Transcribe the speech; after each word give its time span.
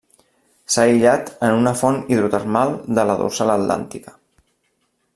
S'ha 0.75 0.85
aïllat 0.91 1.29
en 1.49 1.59
una 1.59 1.75
font 1.83 1.99
hidrotermal 2.15 2.75
de 2.99 3.07
la 3.11 3.19
Dorsal 3.23 3.55
Atlàntica. 3.59 4.19